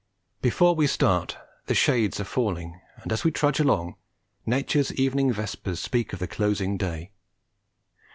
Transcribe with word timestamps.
Before 0.41 0.73
we 0.73 0.87
start 0.87 1.37
the 1.67 1.75
shades 1.75 2.19
are 2.19 2.23
falling, 2.23 2.81
and 3.03 3.13
as 3.13 3.23
we 3.23 3.29
trudge 3.29 3.59
along 3.59 3.97
nature's 4.47 4.91
evening 4.95 5.31
vespers 5.31 5.79
speak 5.79 6.11
of 6.11 6.17
the 6.17 6.25
closing 6.27 6.75
day. 6.75 7.11